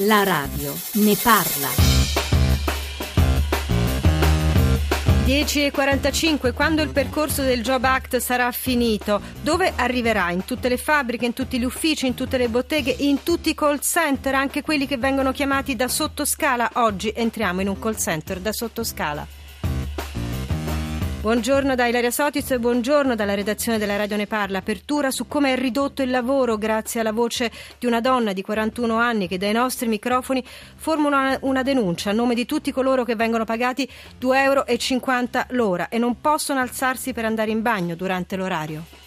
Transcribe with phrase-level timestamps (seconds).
[0.00, 1.68] La radio ne parla.
[5.24, 10.30] 10.45, quando il percorso del Job Act sarà finito, dove arriverà?
[10.32, 13.54] In tutte le fabbriche, in tutti gli uffici, in tutte le botteghe, in tutti i
[13.54, 16.72] call center, anche quelli che vengono chiamati da sottoscala?
[16.74, 19.45] Oggi entriamo in un call center da sottoscala.
[21.26, 24.58] Buongiorno da Ilaria Sotis e buongiorno dalla redazione della Radio Ne Parla.
[24.58, 27.50] Apertura su come è ridotto il lavoro grazie alla voce
[27.80, 30.44] di una donna di 41 anni che dai nostri microfoni
[30.76, 35.98] formula una, denuncia a nome di tutti coloro che vengono pagati 2,50 euro l'ora e
[35.98, 39.05] non possono alzarsi per andare in bagno durante l'orario.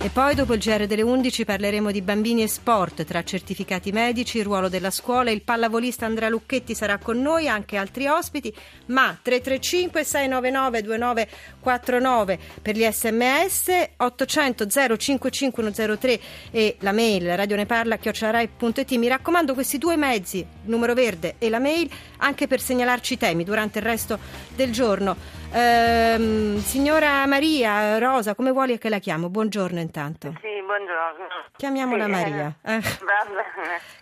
[0.00, 4.40] E poi dopo il GR delle 11 parleremo di bambini e sport, tra certificati medici,
[4.44, 8.54] ruolo della scuola, il pallavolista Andrea Lucchetti sarà con noi, anche altri ospiti,
[8.86, 14.66] ma 335 699 2949 per gli sms, 800
[14.96, 16.20] 055103
[16.52, 18.92] e la mail radioneparla chiocciolarai.it.
[18.92, 23.42] Mi raccomando questi due mezzi, il numero verde e la mail, anche per segnalarci temi
[23.42, 24.16] durante il resto
[24.54, 25.16] del giorno.
[25.50, 29.28] Ehm, signora Maria Rosa, come vuole che la chiamo?
[29.28, 30.32] Buongiorno intanto.
[30.40, 31.26] Sì, buongiorno.
[31.56, 32.54] Chiamiamola Sì, Maria.
[32.62, 32.82] eh, Eh,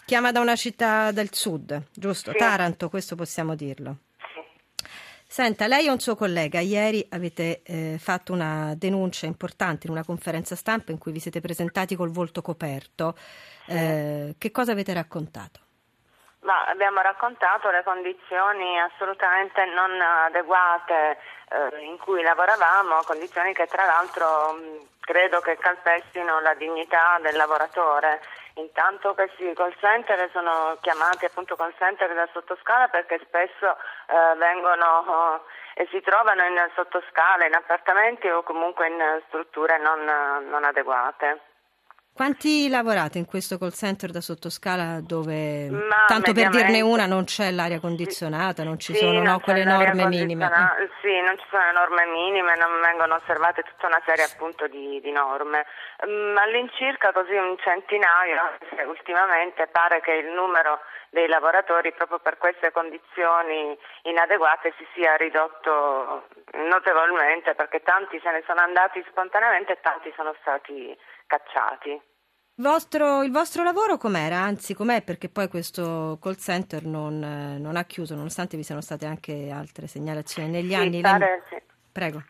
[0.04, 2.32] chiama da una città del sud, giusto?
[2.32, 2.36] Sì.
[2.38, 3.98] Taranto, questo possiamo dirlo.
[5.28, 10.04] Senta, lei e un suo collega ieri avete eh, fatto una denuncia importante in una
[10.04, 13.16] conferenza stampa in cui vi siete presentati col volto coperto.
[13.66, 15.60] Eh, che cosa avete raccontato?
[16.46, 23.84] Ma abbiamo raccontato le condizioni assolutamente non adeguate eh, in cui lavoravamo, condizioni che tra
[23.84, 28.20] l'altro mh, credo che calpestino la dignità del lavoratore.
[28.54, 35.42] Intanto questi call center sono chiamati appunto call center da sottoscala perché spesso eh, vengono
[35.74, 41.55] eh, e si trovano in sottoscala, in appartamenti o comunque in strutture non, non adeguate.
[42.16, 47.24] Quanti lavorate in questo call center da sottoscala dove, Ma tanto per dirne una, non
[47.24, 50.48] c'è l'aria condizionata, non ci Sì, sono non no, quelle norme minime?
[51.02, 54.98] Sì, non ci sono le norme minime, non vengono osservate tutta una serie appunto di,
[55.02, 55.66] di norme.
[56.08, 58.40] Mm, all'incirca così un centinaio,
[58.88, 66.28] ultimamente pare che il numero dei lavoratori proprio per queste condizioni inadeguate si sia ridotto
[66.54, 71.90] notevolmente perché tanti se ne sono andati spontaneamente e tanti sono stati cacciati.
[72.58, 74.36] Il vostro, il vostro lavoro com'era?
[74.38, 75.02] Anzi, com'è?
[75.02, 79.50] Perché poi questo call center non, eh, non ha chiuso, nonostante vi siano state anche
[79.50, 81.00] altre segnalazioni negli Sì, anni.
[81.02, 81.60] Pare, sì.
[81.92, 82.22] Prego.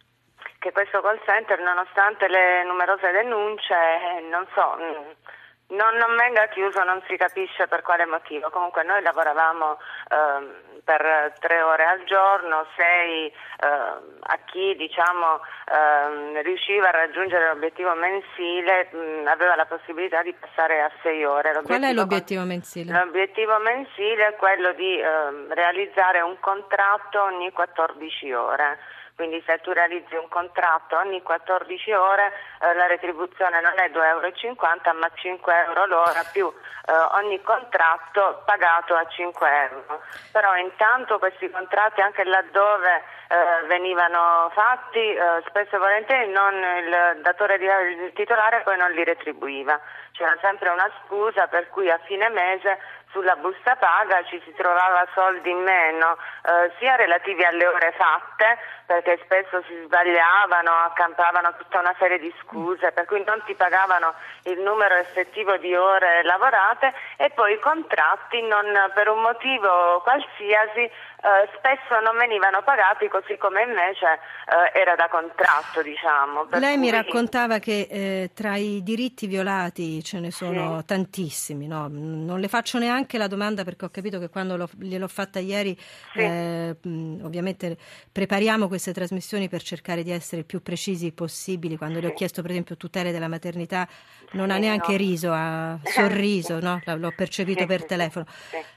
[0.58, 6.48] che questo call center, nonostante le numerose denunce, eh, non so, mm, non, non venga
[6.48, 8.50] chiuso, non si capisce per quale motivo.
[8.50, 9.78] Comunque noi lavoravamo
[10.10, 17.48] ehm, per tre ore al giorno, sei ehm, a chi diciamo ehm, riusciva a raggiungere
[17.48, 21.50] l'obiettivo mensile mh, aveva la possibilità di passare a sei ore.
[21.64, 22.92] Qual è L'obiettivo l'obiettivo mensile?
[22.92, 28.78] L'obiettivo mensile è quello di ehm, realizzare un contratto ogni 14 ore.
[29.16, 33.97] Quindi se tu realizzi un contratto ogni 14 ore eh, la retribuzione non è 2,50
[34.04, 36.47] euro ma 5 euro l'ora più
[36.87, 40.03] eh, ogni contratto pagato a 5 euro.
[40.31, 47.56] Però intanto questi contratti anche laddove eh, venivano fatti eh, spesso e volentieri il datore
[47.56, 49.81] di, il titolare poi non li retribuiva.
[50.12, 52.78] C'era sempre una scusa per cui a fine mese
[53.11, 58.59] sulla busta paga ci si trovava soldi in meno, eh, sia relativi alle ore fatte,
[58.87, 64.15] perché spesso si sbagliavano, accampavano tutta una serie di scuse, per cui non ti pagavano
[64.44, 70.91] il numero effettivo di ore lavorate e poi i contratti non, per un motivo qualsiasi
[71.26, 74.06] eh, spesso non venivano pagati così come invece
[74.47, 76.47] eh, era da contratto, diciamo.
[76.53, 81.88] Lei mi cui- raccontava che eh, tra i diritti violati ce ne sono tantissimi, no?
[81.91, 85.76] non le faccio neanche la domanda perché ho capito che quando l'ho- gliel'ho fatta ieri,
[86.12, 86.20] Sì.
[86.20, 86.76] eh,
[87.22, 87.76] ovviamente
[88.12, 91.76] prepariamo queste trasmissioni per cercare di essere il più precisi possibili.
[91.76, 93.88] Quando le ho chiesto per esempio tutele della maternità
[94.32, 94.97] non ha Sì, neanche no.
[94.98, 96.81] riso, ha sorriso, no?
[96.84, 98.26] L'ho percepito Sì, per sì, telefono.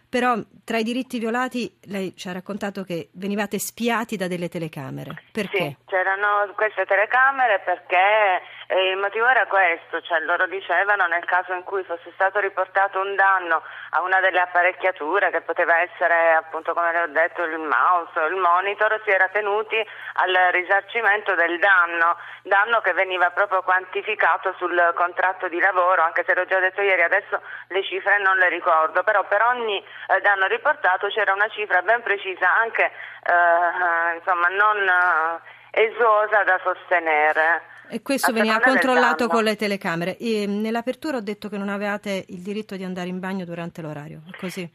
[0.10, 0.36] Però
[0.66, 5.24] tra i diritti violati lei ci ha raccontato che venivate spiati da delle telecamere.
[5.32, 5.58] Perché?
[5.58, 11.54] Sì, c'erano queste telecamere perché eh, il motivo era questo, cioè loro dicevano nel caso
[11.54, 16.74] in cui fosse stato riportato un danno a una delle apparecchiature che poteva essere appunto
[16.74, 21.58] come le ho detto il mouse o il monitor, si era tenuti al risarcimento del
[21.58, 26.82] danno, danno che veniva proprio quantificato sul contratto di lavoro, anche se l'ho già detto
[26.82, 31.48] ieri, adesso le cifre non le ricordo, però per ogni eh, danno riportato c'era una
[31.50, 37.78] cifra ben precisa anche eh, insomma non eh, esosa da sostenere.
[37.92, 40.16] E questo veniva controllato con le telecamere.
[40.18, 44.22] E nell'apertura ho detto che non avevate il diritto di andare in bagno durante l'orario,
[44.38, 44.70] così?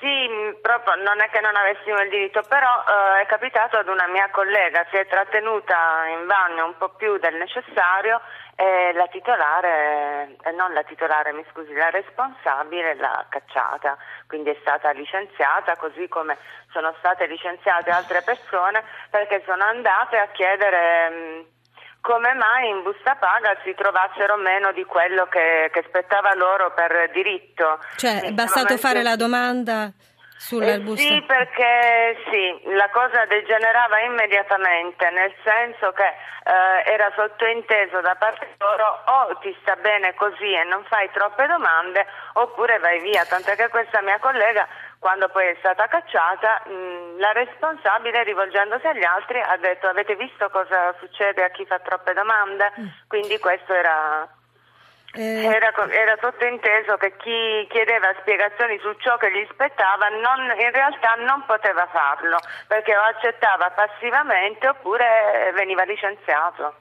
[0.00, 4.06] Sì, proprio non è che non avessimo il diritto, però eh, è capitato ad una
[4.06, 8.18] mia collega, si è trattenuta in bagno un po' più del necessario
[8.56, 14.56] e la titolare, eh, non la titolare, mi scusi, la responsabile l'ha cacciata, quindi è
[14.62, 16.38] stata licenziata, così come
[16.72, 21.10] sono state licenziate altre persone perché sono andate a chiedere...
[21.10, 21.58] Mh,
[22.00, 27.10] come mai in busta paga si trovassero meno di quello che, che spettava loro per
[27.12, 27.78] diritto.
[27.96, 29.92] Cioè, è bastato fare la domanda
[30.40, 31.06] sulla eh busta?
[31.06, 38.56] Sì, perché sì, la cosa degenerava immediatamente, nel senso che eh, era sottointeso da parte
[38.58, 43.54] loro o ti sta bene così e non fai troppe domande oppure vai via, tant'è
[43.56, 44.66] che questa mia collega
[45.00, 50.48] quando poi è stata cacciata, mh, la responsabile rivolgendosi agli altri ha detto avete visto
[50.50, 52.70] cosa succede a chi fa troppe domande?
[52.78, 52.86] Mm.
[53.08, 54.28] Quindi questo era
[55.12, 55.44] eh...
[55.44, 61.14] Era, era, sottointeso che chi chiedeva spiegazioni su ciò che gli spettava non, in realtà
[61.18, 62.38] non poteva farlo
[62.68, 66.74] perché o accettava passivamente oppure veniva licenziato.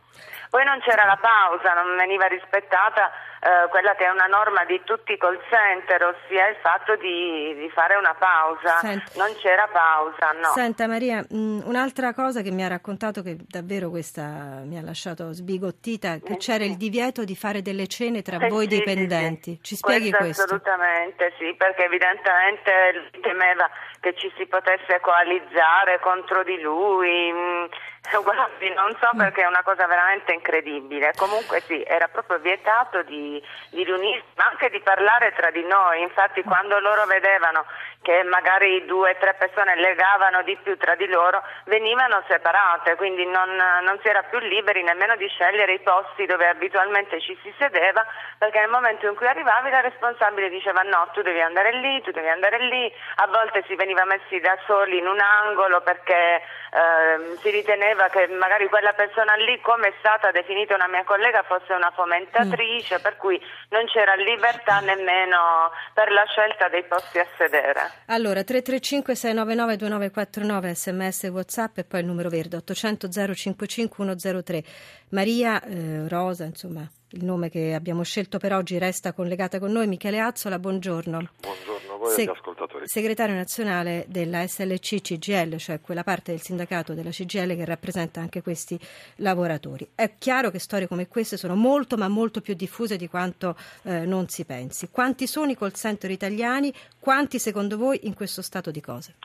[0.50, 4.81] Poi non c'era la pausa, non veniva rispettata eh, quella che è una norma di
[4.83, 8.80] tutti i call center, ossia il fatto di, di fare una pausa.
[8.80, 9.12] Senta.
[9.15, 10.51] Non c'era pausa, no.
[10.53, 14.81] Senta Maria, mh, mm, un'altra cosa che mi ha raccontato che davvero questa mi ha
[14.81, 19.53] lasciato sbigottita, che c'era il divieto di fare delle cene tra eh, voi sì, dipendenti.
[19.56, 20.44] Sì, Ci spieghi questo?
[20.44, 20.44] questo?
[20.44, 23.69] Assolutamente sì, perché evidentemente temeva
[24.01, 27.31] che ci si potesse coalizzare contro di lui.
[27.31, 27.65] Mh, mm,
[28.24, 29.18] Guardi, non so mm.
[29.18, 31.13] perché è una cosa veramente incredibile.
[31.15, 33.29] Comunque sì, era proprio vietato di,
[33.70, 36.02] di riunirsi, ma anche di parlare tra di noi.
[36.02, 37.66] Infatti quando loro vedevano
[38.02, 43.26] che magari due o tre persone legavano di più tra di loro, venivano separate, quindi
[43.26, 43.50] non,
[43.84, 48.06] non, si era più liberi nemmeno di scegliere i posti dove abitualmente ci si sedeva,
[48.38, 52.12] perché nel momento in cui arrivavi la responsabile diceva no, tu devi andare lì, tu
[52.12, 56.42] devi andare lì, a volte si veniva messi da soli in un angolo perché
[56.72, 61.44] eh, si riteneva che magari quella persona lì, come è stata definita una mia collega,
[61.44, 63.02] fosse una fomentatrice, mm.
[63.02, 63.39] per cui
[63.69, 67.92] non c'era libertà nemmeno per la scelta dei posti a sedere.
[68.07, 74.63] Allora, 335 699 2949 sms whatsapp e poi il numero verde 800 055 103.
[75.10, 79.88] Maria, eh, Rosa, insomma, il nome che abbiamo scelto per oggi resta collegata con noi.
[79.88, 81.30] Michele Azzola, buongiorno.
[81.42, 82.88] Buongiorno a voi Se- ascoltatori.
[82.88, 88.44] Segretario nazionale della SLC CGL, cioè quella parte del sindacato della CGL che rappresenta anche
[88.44, 88.80] questi
[89.16, 89.90] lavoratori.
[89.96, 94.06] È chiaro che storie come queste sono molto ma molto più diffuse di quanto eh,
[94.06, 94.90] non si pensi.
[94.92, 96.72] Quanti sono i call center italiani?
[97.00, 99.16] Quanti secondo voi in questo stato di cose?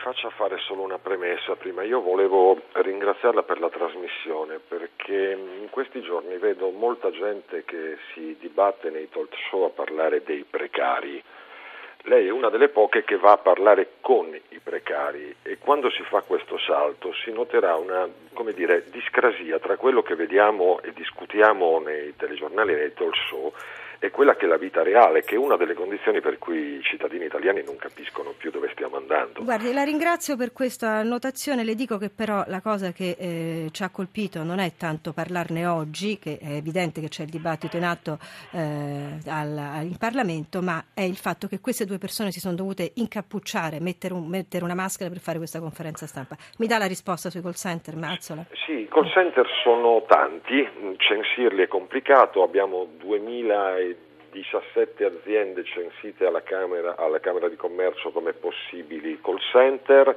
[0.00, 1.82] Faccia fare solo una premessa prima.
[1.82, 8.36] Io volevo ringraziarla per la trasmissione perché in questi giorni vedo molta gente che si
[8.38, 11.22] dibatte nei talk show a parlare dei precari.
[12.02, 16.02] Lei è una delle poche che va a parlare con i precari e quando si
[16.04, 18.08] fa questo salto si noterà una
[18.54, 23.52] dire, discrasia tra quello che vediamo e discutiamo nei telegiornali e nei talk show
[23.98, 26.82] è quella che è la vita reale, che è una delle condizioni per cui i
[26.82, 29.42] cittadini italiani non capiscono più dove stiamo andando.
[29.42, 33.82] Guardi, la ringrazio per questa annotazione, le dico che però la cosa che eh, ci
[33.82, 37.84] ha colpito non è tanto parlarne oggi, che è evidente che c'è il dibattito in
[37.84, 38.18] atto
[38.52, 42.92] eh, al, in Parlamento, ma è il fatto che queste due persone si sono dovute
[42.94, 46.36] incappucciare, mettere, un, mettere una maschera per fare questa conferenza stampa.
[46.58, 48.44] Mi dà la risposta sui call center, Mazzola?
[48.64, 53.87] Sì, i call center sono tanti, censirli è complicato, abbiamo 2000
[54.30, 60.16] 17 aziende censite alla Camera, alla Camera di Commercio come possibili call center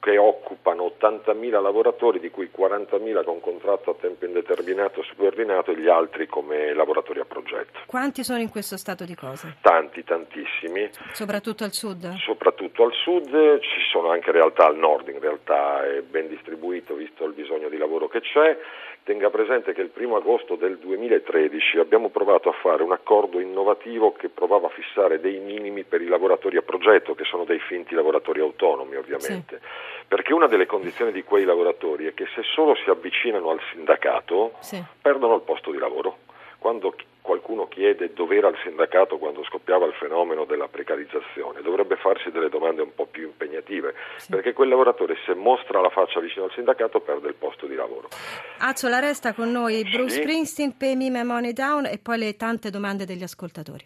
[0.00, 5.88] che occupano 80.000 lavoratori, di cui 40.000 con contratto a tempo indeterminato subordinato e gli
[5.88, 7.80] altri come lavoratori a progetto.
[7.86, 9.56] Quanti sono in questo stato di cose?
[9.60, 10.88] Tanti, tantissimi.
[11.12, 12.14] Soprattutto al sud?
[12.18, 17.24] Soprattutto al sud, ci sono anche realtà al nord, in realtà è ben distribuito visto
[17.24, 18.56] il bisogno di lavoro che c'è.
[19.02, 24.12] Tenga presente che il primo agosto del 2013 abbiamo provato a fare un accordo innovativo
[24.12, 27.94] che provava a fissare dei minimi per i lavoratori a progetto, che sono dei finti
[27.94, 29.60] lavoratori autonomi ovviamente.
[29.62, 29.87] Sì.
[30.08, 34.54] Perché una delle condizioni di quei lavoratori è che se solo si avvicinano al sindacato
[34.60, 34.82] sì.
[35.02, 36.20] perdono il posto di lavoro.
[36.58, 36.94] Quando
[37.28, 42.48] qualcuno chiede dove era il sindacato quando scoppiava il fenomeno della precarizzazione, dovrebbe farsi delle
[42.48, 44.30] domande un po' più impegnative, sì.
[44.30, 48.08] perché quel lavoratore se mostra la faccia vicino al sindacato perde il posto di lavoro.
[48.60, 50.20] Azzola resta con noi Bruce sì.
[50.22, 53.84] Springsteen, Pay Me My Money Down e poi le tante domande degli ascoltatori.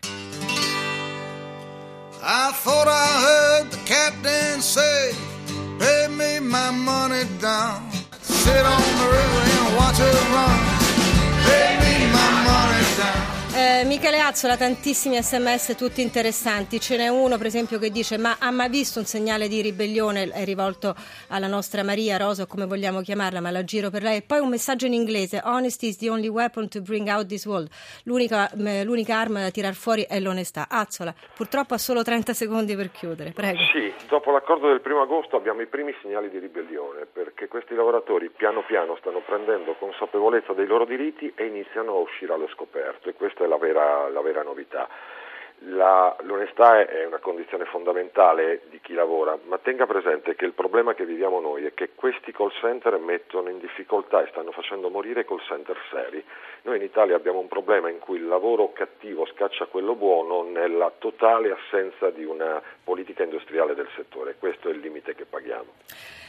[2.25, 2.55] I
[6.53, 7.91] my money down,
[8.21, 10.72] sit on the river and watch it run.
[13.85, 16.79] Michele Azzola, tantissimi sms tutti interessanti.
[16.79, 20.29] Ce n'è uno, per esempio, che dice: Ma ha mai visto un segnale di ribellione?
[20.29, 20.95] È rivolto
[21.29, 24.19] alla nostra Maria Rosa, come vogliamo chiamarla, ma la giro per lei.
[24.19, 27.47] E poi un messaggio in inglese: Honesty is the only weapon to bring out this
[27.47, 27.69] world.
[28.05, 30.67] L'unica, l'unica arma da tirar fuori è l'onestà.
[30.69, 33.31] Azzola, purtroppo ha solo 30 secondi per chiudere.
[33.31, 33.59] Prego.
[33.73, 38.31] Sì, dopo l'accordo del primo agosto abbiamo i primi segnali di ribellione perché questi lavoratori
[38.31, 43.15] piano piano stanno prendendo consapevolezza dei loro diritti e iniziano a uscire allo scoperto e
[43.15, 44.89] questa è la vera, la vera novità.
[45.67, 50.93] La, l'onestà è una condizione fondamentale di chi lavora, ma tenga presente che il problema
[50.95, 55.25] che viviamo noi è che questi call center mettono in difficoltà e stanno facendo morire
[55.25, 56.25] call center seri.
[56.63, 60.93] Noi in Italia abbiamo un problema in cui il lavoro cattivo scaccia quello buono nella
[60.99, 64.35] totale assenza di una politica industriale del settore.
[64.39, 65.71] Questo è il limite che paghiamo.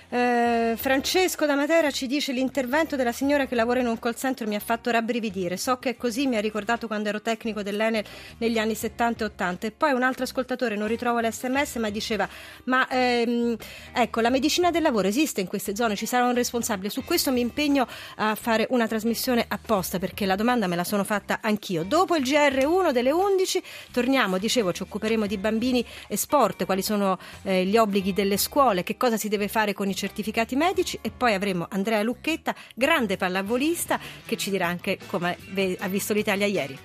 [0.09, 4.45] Eh, Francesco da Matera ci dice l'intervento della signora che lavora in un call center
[4.45, 5.57] mi ha fatto rabbrividire.
[5.57, 8.03] So che è così, mi ha ricordato quando ero tecnico dell'Enel
[8.37, 9.67] negli anni 70 e 80.
[9.67, 12.27] E poi un altro ascoltatore, non ritrovo l'SMS, ma diceva:
[12.65, 13.55] Ma ehm,
[13.93, 16.89] ecco, la medicina del lavoro esiste in queste zone, ci sarà un responsabile.
[16.89, 17.87] Su questo mi impegno
[18.17, 21.83] a fare una trasmissione apposta perché la domanda me la sono fatta anch'io.
[21.83, 27.17] Dopo il GR1 delle 11 torniamo, dicevo, ci occuperemo di bambini e sport, quali sono
[27.43, 31.11] eh, gli obblighi delle scuole, che cosa si deve fare con i certificati medici e
[31.11, 35.37] poi avremo Andrea Lucchetta, grande pallavolista, che ci dirà anche come
[35.79, 36.77] ha visto l'Italia ieri.